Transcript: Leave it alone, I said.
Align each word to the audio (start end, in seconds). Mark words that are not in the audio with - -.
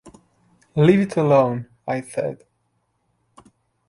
Leave 0.75 1.01
it 1.01 1.15
alone, 1.15 1.67
I 1.87 2.01
said. 2.01 2.41